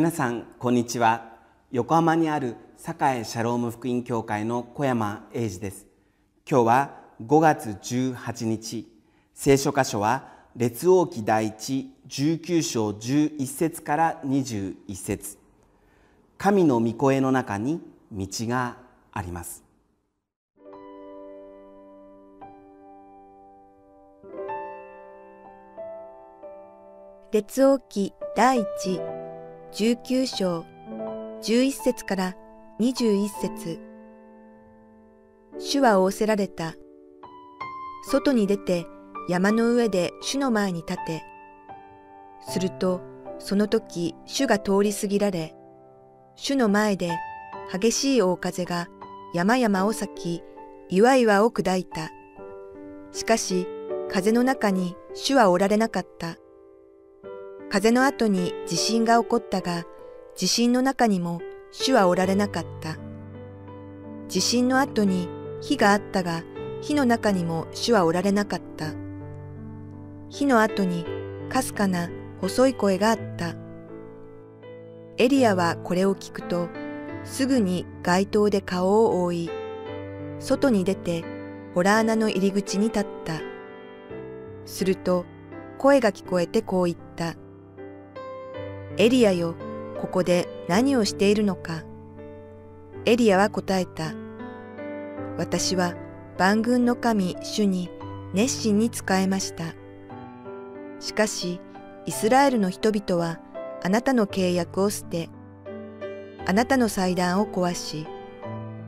[0.00, 1.36] 皆さんこんにちは。
[1.70, 5.86] 横浜にある栄シャローム福音教会の小山英二です。
[6.50, 6.90] 今日は
[7.22, 8.90] 5月18日
[9.34, 15.36] 聖書箇所は列王記第一19章11節から21節。
[16.38, 18.78] 神の御声の中に道が
[19.12, 19.62] あります。
[27.32, 29.19] 列王記第一
[29.72, 30.64] 19章
[31.42, 32.36] 11節から
[32.80, 33.78] 21節
[35.60, 36.74] 主は仰せられた。
[38.10, 38.84] 外に出て
[39.28, 41.22] 山の上で主の前に立て。
[42.48, 43.00] すると
[43.38, 45.54] その時主が通り過ぎられ、
[46.34, 47.16] 主の前で
[47.72, 48.88] 激しい大風が
[49.34, 50.42] 山々を裂き、
[50.88, 52.10] 岩々を砕いた。
[53.12, 53.68] しかし
[54.10, 56.36] 風の中に主はおられなかった。
[57.70, 59.84] 風の後に地震が起こったが、
[60.34, 61.40] 地震の中にも
[61.70, 62.96] 主はおられなかった。
[64.26, 65.28] 地震の後に
[65.60, 66.42] 火があったが、
[66.80, 68.86] 火の中にも主はおられなかった。
[70.30, 71.06] 火の後に
[71.48, 73.54] かすかな細い声があった。
[75.16, 76.68] エリアはこれを聞くと、
[77.22, 79.50] すぐに街灯で顔を覆い、
[80.40, 81.22] 外に出て
[81.76, 83.34] ホラー穴の入り口に立った。
[84.64, 85.24] すると
[85.78, 87.36] 声が聞こえてこう言った。
[88.96, 89.54] エリアよ、
[90.00, 91.84] ここで何をしているのか。
[93.06, 94.12] エリアは答えた。
[95.38, 95.94] 私は
[96.38, 97.90] 万軍の神主に
[98.34, 99.74] 熱心に仕えました。
[100.98, 101.60] しかし、
[102.06, 103.40] イスラエルの人々は
[103.82, 105.30] あなたの契約を捨て、
[106.46, 108.06] あなたの祭壇を壊し、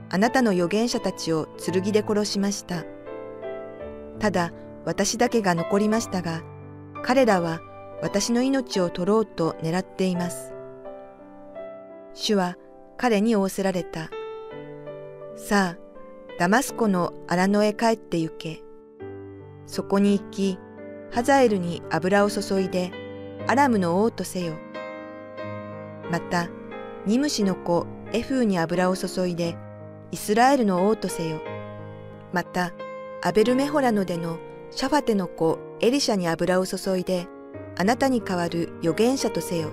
[0.09, 2.83] あなたの預言者たちを剣で殺しました。
[4.19, 4.51] ただ
[4.85, 6.43] 私だけが残りましたが、
[7.03, 7.59] 彼らは
[8.03, 10.53] 私の命を取ろうと狙っています。
[12.13, 12.57] 主は
[12.97, 14.09] 彼に仰せられた。
[15.37, 15.77] さあ、
[16.37, 18.61] ダマスコの荒野へ帰って行け。
[19.65, 20.59] そこに行き、
[21.11, 22.91] ハザエルに油を注いで、
[23.47, 24.55] アラムの王とせよ。
[26.11, 26.49] また、
[27.05, 29.55] ニムシの子エフーに油を注いで、
[30.11, 31.39] イスラエルの王とせよ。
[32.33, 32.73] また、
[33.21, 34.39] アベルメホラノでの
[34.71, 37.27] シャファテの子エリシャに油を注いで、
[37.75, 39.71] あなたに代わる預言者とせよ。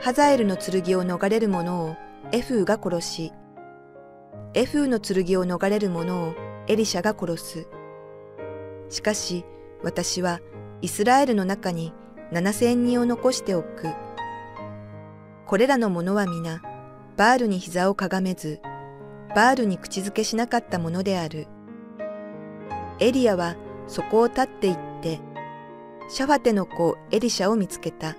[0.00, 1.96] ハザエルの剣を逃れる者を
[2.32, 3.32] エフーが殺し、
[4.54, 6.34] エフーの剣を逃れる者を
[6.68, 7.66] エリシャが殺す。
[8.88, 9.44] しかし
[9.82, 10.40] 私は
[10.82, 11.92] イスラエルの中に
[12.30, 13.88] 七千人を残しておく。
[15.46, 16.62] これらの者は皆、
[17.16, 18.60] バールに膝をかがめず、
[19.34, 21.46] バールに口づけしなかったものである。
[22.98, 24.95] エリアはそこを立って行って、
[26.08, 28.16] シャファテの子エリシャを見つけた。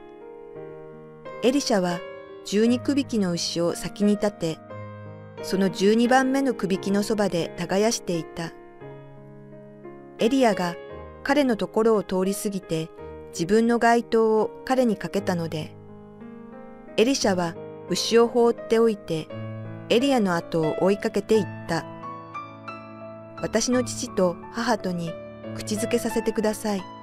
[1.41, 1.99] エリシャは
[2.45, 4.57] 十二区引きの牛を先に立て、
[5.41, 8.51] その十二番目の区引きのそばで耕していた。
[10.19, 10.75] エリアが
[11.23, 12.89] 彼のところを通り過ぎて
[13.29, 15.73] 自分の街灯を彼にかけたので、
[16.97, 17.55] エリシャは
[17.89, 19.29] 牛を放っておいて
[19.89, 21.85] エリアの後を追いかけていった。
[23.41, 25.13] 私の父と母とに
[25.55, 26.96] 口づけさせてください。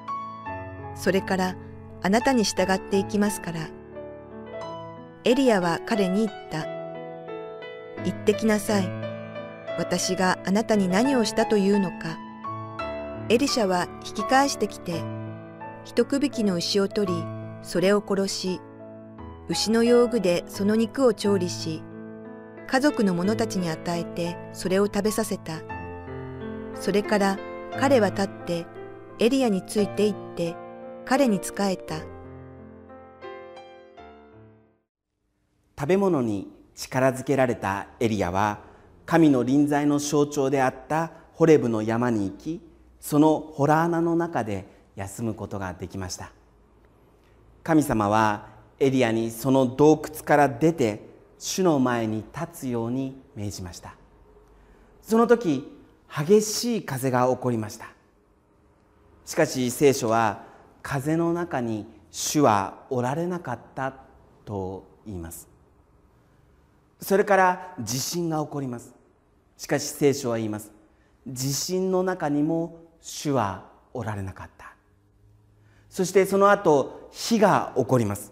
[0.94, 1.56] それから
[2.02, 3.68] あなたに従っていきますから。
[5.24, 6.66] エリアは彼に言った。
[8.04, 8.88] 言ってきなさい。
[9.78, 12.18] 私があなたに何をしたというのか。
[13.30, 15.02] エリシャは引き返してきて、
[15.84, 17.24] 一区引きの牛を取り、
[17.62, 18.60] それを殺し、
[19.48, 21.82] 牛の用具でその肉を調理し、
[22.66, 25.62] 家族の者たちに与えてそれを食べさせた。
[26.74, 27.38] それから
[27.78, 28.66] 彼は立って
[29.18, 30.54] エリアについて行って
[31.06, 31.96] 彼に仕えた。
[35.78, 38.60] 食べ物に力づけられたエリアは
[39.04, 42.60] 神の臨在の象徴であったホレブの山に行き
[43.00, 44.66] そのホラー穴の中で
[44.96, 46.32] 休むことができました。
[47.62, 48.46] 神様は
[48.80, 51.00] エリアにその洞窟から出て
[51.38, 53.94] 主の前に立つように命じました。
[55.02, 55.70] その時
[56.08, 57.88] 激しい風が起こりました。
[59.26, 60.53] しかし聖書は
[60.84, 63.94] 風の中に主はおられなかった
[64.44, 65.48] と言います。
[67.00, 68.94] それから地震が起こります。
[69.56, 70.70] しかし聖書は言います。
[71.26, 73.64] 地震の中にも主は
[73.94, 74.74] おられなかった。
[75.88, 78.30] そしてその後火が起こります。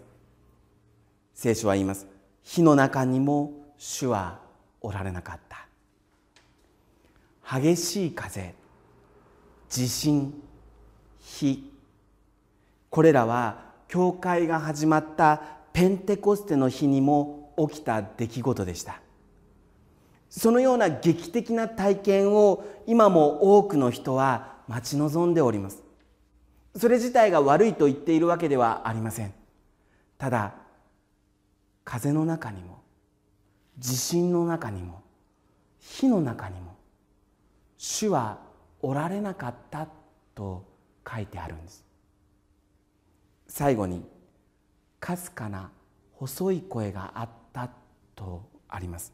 [1.33, 2.05] 聖書は言います。
[2.43, 4.39] 火の中にも主は
[4.79, 5.67] おられなかった。
[7.59, 8.53] 激しい風
[9.69, 10.39] 地震
[11.19, 11.72] 火。
[12.93, 13.57] これらは
[13.87, 15.41] 教会が始まった
[15.73, 19.01] ペンテコステの日にも起きた出来事でした。
[20.29, 25.81] そのような劇的な体験を今も多くの人は待ち望んでおります。
[26.75, 29.33] それ自体が悪いと言っているわけではありません。
[30.19, 30.53] ただ
[31.83, 32.83] 風の中にも
[33.79, 35.01] 地震の中にも
[35.79, 36.75] 火の中にも
[37.75, 38.37] 主は
[38.83, 39.87] おられなかった
[40.35, 40.63] と
[41.11, 41.83] 書いてあるんです。
[43.55, 44.03] 最後に
[44.99, 45.69] かすかな
[46.13, 47.69] 細い声があった
[48.15, 49.13] とあります。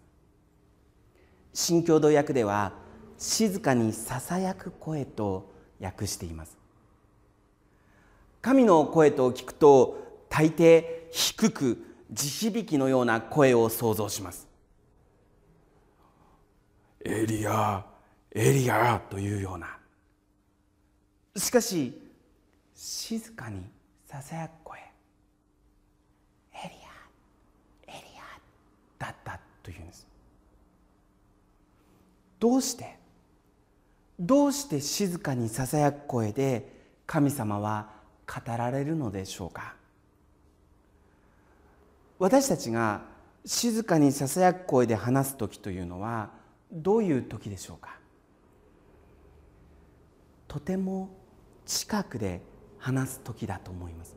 [1.53, 2.71] 新共同訳では
[3.17, 5.51] 静かにささやく声と
[5.81, 6.57] 訳しています。
[8.41, 11.77] 神の声と聞くと大抵低く
[12.09, 14.47] 地響きのような声を想像します。
[17.03, 17.85] エリア
[18.31, 19.77] エリアというような。
[21.35, 22.01] しかし
[22.73, 23.65] 静かに
[24.11, 24.79] ささやく声。
[24.79, 24.83] エ
[26.63, 30.07] リアエリアだったというんです。
[32.39, 32.97] どうして？
[34.19, 36.73] どうして静かにささやく声で
[37.05, 37.91] 神様は
[38.25, 39.75] 語られるのでしょうか？
[42.17, 43.01] 私たちが
[43.45, 46.31] 静かにささやく声で話す時というのは
[46.71, 47.99] どういう時でしょうか？
[50.47, 51.11] とても
[51.67, 52.41] 近くで
[52.79, 54.15] 話す時だと思います。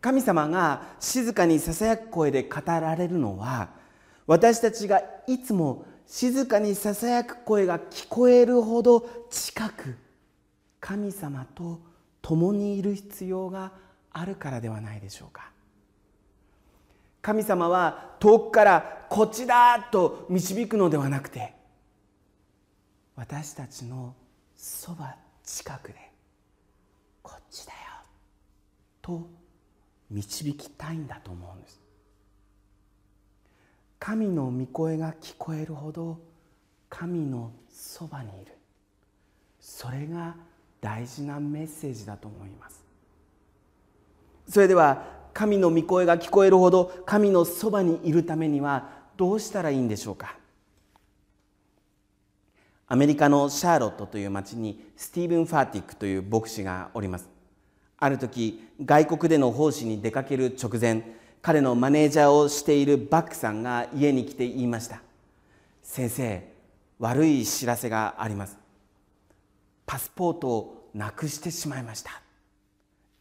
[0.00, 3.70] 神様が静かにささやく声で語られるのは
[4.26, 9.96] 私たちがいつも静かにささやく声が聞こえるほど近く
[10.78, 11.80] 神様と
[12.22, 13.72] 共にいる必要が
[14.12, 15.50] あるからではないでしょうか。
[17.22, 21.52] 神様は遠くからこっちだと導くのではなくて
[23.14, 24.14] 私たちの
[24.56, 26.09] そば近くで
[27.30, 27.78] こっちだよ。
[29.00, 29.24] と
[30.10, 31.80] 導きたいんだと思うんです。
[34.00, 36.18] 神の御声が聞こえるほど
[36.88, 38.58] 神のそばにいる。
[39.60, 40.34] それが
[40.80, 42.82] 大事なメッセージだと思います。
[44.48, 50.34] それでは神の御声が聞こえるほど神のそばにいるためにはどうしたらいいんでしょうか？
[52.92, 57.28] アメリカのシャーロットという町にスティーブン・ファーティックという牧師がおります。
[57.96, 61.04] ある時外国での奉仕に出かける直前
[61.40, 65.00] 彼のマネージャーをしているバックさんが家に来て言いました。
[65.84, 66.42] 先生
[66.98, 68.58] 悪い知らせがあります。
[69.86, 72.10] パスポートをなくしてしまいました。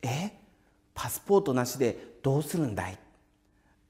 [0.01, 0.31] え？
[0.95, 2.97] パスポートなしでどうするんだい？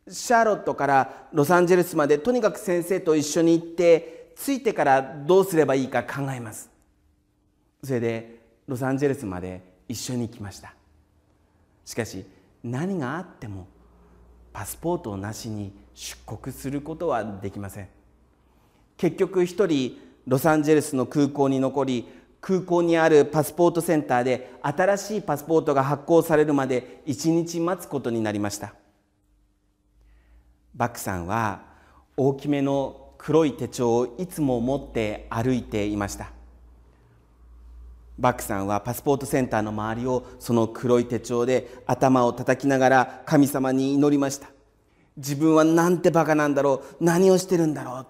[0.09, 6.69] シャーロットからロサンゼルスまでとにかく先生と一緒に行って着いてからどうすればいいか考えます。
[7.83, 10.73] それでロサンゼルスまで一緒に行きました。
[11.83, 12.25] しかし
[12.63, 13.67] 何があっても
[14.53, 17.89] パスポートなしに出国することはできません。
[18.95, 22.07] 結局一人ロサンゼルスの空港に残り
[22.41, 28.73] 空港にあるパスポートセンターで新しいパスポートが発行されるまで1日待つことになりました。
[30.73, 31.63] バックさんは
[32.15, 36.31] 大きめの黒い手帳をいつも持って歩いていました。
[38.17, 44.49] バックさんはパスポートセンターの周りをその黒い手帳で頭を叩きながら神様に祈りました。
[45.17, 47.03] 自分はなんてバカなんだろう。
[47.03, 48.07] 何をしてるんだろう。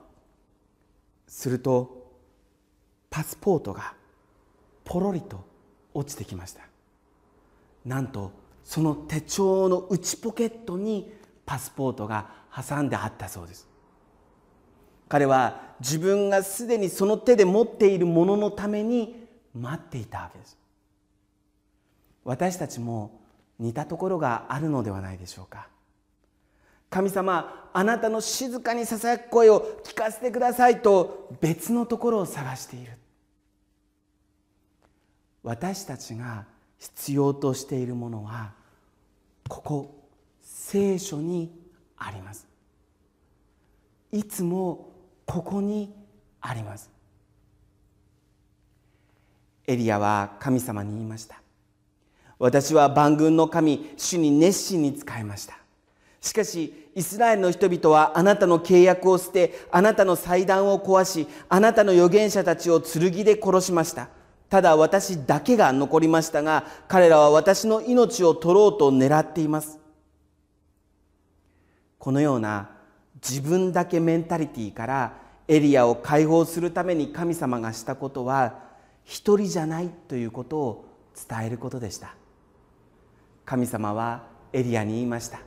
[1.28, 2.12] すると
[3.10, 3.94] パスポートが
[4.84, 5.44] ポロリと
[5.94, 6.62] 落ちてきました。
[7.86, 8.32] なんと
[8.63, 11.12] その手帳の内ポケットに
[11.46, 13.68] パスポートが挟んであったそうです。
[15.10, 20.58] 彼は自分がすでにその手で持っているもののために待っていたわけです。
[22.24, 23.20] 私たちも
[23.58, 25.68] 似たところがあるのではないでしょうか。
[26.92, 32.94] 神様あなたの静かにささやく声を聞かせてくださいと別のところを探している。
[35.42, 36.46] 私たちが
[36.78, 38.54] 必要としているものは
[39.48, 40.10] ここ
[40.42, 41.51] 聖書に
[41.98, 42.48] あります。
[44.12, 44.89] いつも
[45.29, 45.93] ここに
[46.41, 46.89] あります。
[49.67, 51.39] エリアは神様に言いました。
[52.39, 55.53] 私は万軍の神主に熱心に仕えました。
[56.19, 64.09] しかしイスラエルの人々はあなたの契約を捨てあなたの祭壇を壊しあなたの預言者たちを剣で殺しました。
[64.50, 69.77] ただ私だけが残りましたが彼らは私の命を取ろうと狙っています。
[72.00, 72.78] このような
[73.27, 75.13] 自分だけメンタリティーから
[75.47, 78.59] エリアを解放するために神様がしたことは
[79.03, 80.85] 一人じゃないということを
[81.27, 82.15] 伝えることでした。
[83.45, 85.39] 神様はエリアに言いました。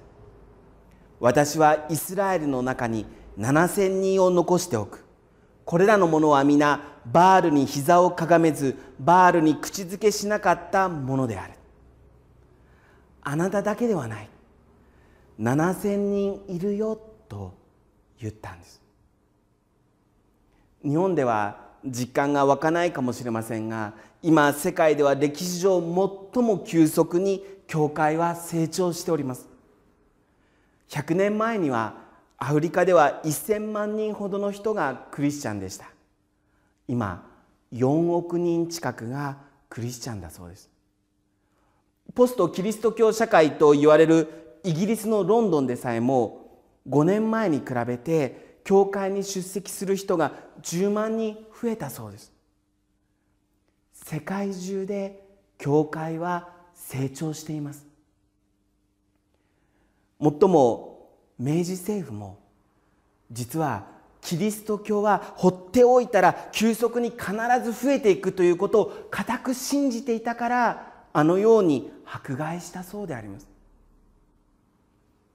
[1.20, 3.06] 私はイスラエルの中に
[3.38, 5.04] 7000人を残しておく。
[5.64, 11.54] これらの者は皆バールに膝をかがめずバールに口づけしなかったものである。
[13.22, 14.28] あなただけではない。
[15.40, 16.98] 7000人いるよ
[17.28, 17.54] と
[18.22, 18.80] 言ったんです。
[20.82, 25.80] 日本では実感が湧かないかもしれませんが今世界では歴史上
[26.32, 29.48] 最も急速に教会は成長しております。
[30.88, 31.96] 100年前には
[32.38, 35.86] アフリカでは1000万人ほどの人がクリスチャンでした。
[36.86, 37.28] 今
[37.72, 39.38] 4億人近くが
[39.68, 40.70] クリスチャンだそうです。
[42.14, 46.41] ポストキリスト教社会と言われるイギリスのロンドンでさえも
[46.88, 52.32] 5年前に比べて教会に出席する人が10万人増えたそうです。
[53.92, 55.24] 世界中で
[55.58, 57.86] 教会は成長しています。
[60.18, 62.38] もっとも明治政府も
[63.30, 63.86] 実は
[64.20, 67.32] キリスト教は放っておいたら急速に必
[67.64, 73.48] ず増えていくということを固く信じていたからあのように迫害したそうであります。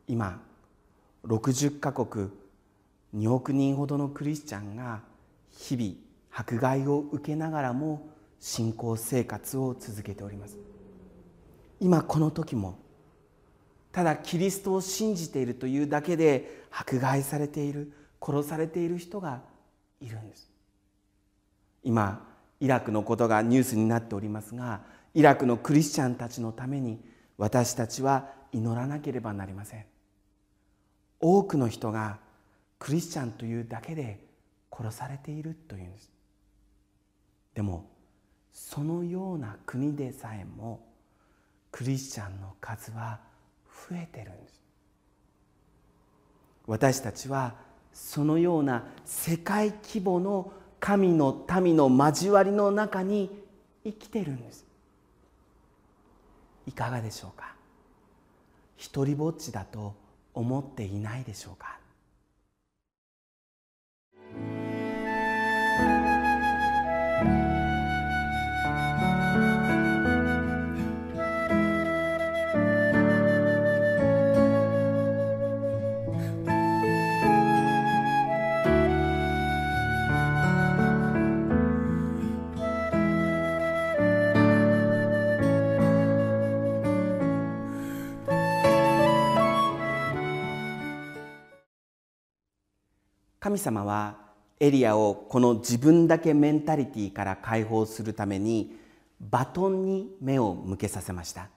[0.08, 0.42] 今
[1.28, 2.30] 60カ国
[3.16, 5.02] 2億人ほどのクリスチャンが
[5.52, 5.94] 日々
[6.32, 10.58] 迫害を受けながらも信仰生活を続けております。
[11.80, 12.80] 今この時も
[13.92, 17.92] ただキリストを信じているというだけで迫害されている
[18.22, 19.42] 殺されている人が
[20.00, 20.50] いるんです。
[21.84, 22.26] 今
[22.60, 24.82] イラクのことがニュースになっておりますが
[25.14, 27.00] イラクのクリスチャンたちのために
[27.38, 29.97] 私たちは祈らなければなりません。
[31.20, 32.20] 多くの人が
[32.80, 34.20] クリスチャンというだけで
[34.72, 36.12] 殺されているというんです。
[37.56, 37.90] でも
[38.52, 40.86] そのような国でさえも
[41.72, 43.20] クリスチャンの数は
[43.90, 44.62] 増えてるんです。
[46.68, 47.56] 私たちは
[47.94, 53.32] そのような世界規模の神の民の交わりの中に
[53.84, 54.66] 生きてるんです。
[56.68, 57.56] いかがでしょうか？
[58.76, 59.96] 一りぼっちだと
[60.38, 61.80] 思っていないでしょうか？
[93.40, 94.18] 神様は
[94.60, 98.76] エリアをこの自分だけメンタリティから解放するために
[99.20, 101.50] バトンに目を向けさせました。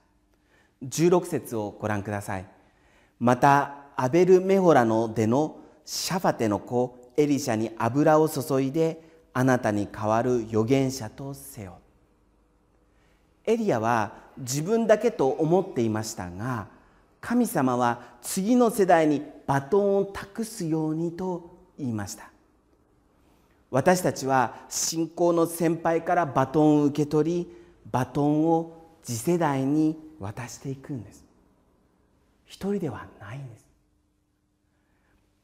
[0.83, 2.45] 16節をご覧ください。
[3.19, 9.01] またアベル・メホラの出のシャファテの子エリシャに油を注いで
[9.33, 11.79] あなたに代わる預言者とせよ。
[13.45, 16.67] エリアは自分だけと思っていましたが
[17.19, 21.50] 神様は次の世代にバトンを託すようにと
[21.81, 22.29] 言いました。
[23.69, 27.47] 私たちは信仰の先輩からバトンを受け取り
[27.89, 31.23] バトンを次世代に渡していくんです。
[32.45, 33.65] 一人ではないんです。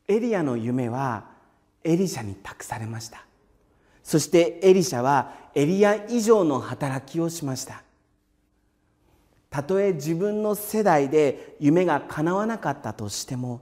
[0.09, 1.25] エリアの夢は
[1.83, 3.25] エリシャに託されました。
[4.03, 7.81] そしてエリシャはエリア以上の働きをしました。
[9.49, 13.61] たとえ自分の世代で夢が叶わなかったとしても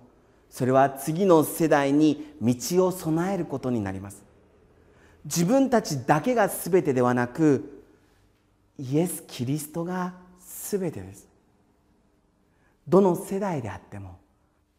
[0.55, 4.23] それは次の世代に道を備えることになります。
[5.25, 7.83] 自分たちだけが全てではなく
[8.79, 10.13] イエス・キリストが
[10.69, 11.27] 全てです。
[12.87, 14.17] どの世代であっても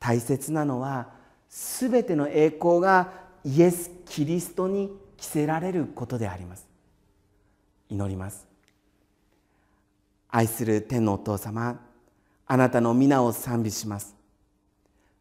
[0.01, 1.11] 大切なのは
[1.51, 3.13] 全ての栄光が
[3.45, 6.67] イエス・キリストに着せられることであります。
[7.91, 8.49] 祈ります。
[10.31, 11.79] 愛する天のお父様
[12.47, 14.16] あなたの皆を賛美します。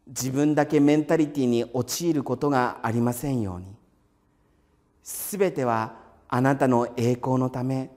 [0.06, 3.66] 自分だけメンタリティに陥ることがありませんように。
[5.02, 5.96] すべては
[6.28, 7.90] あなたの栄光のため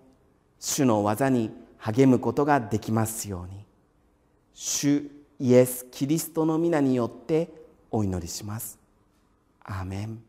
[0.60, 3.66] 主の技に励むことができますように。
[4.54, 7.50] 主イエス・キリストの皆によって
[7.92, 8.78] お祈りします。
[9.64, 10.29] アーメン。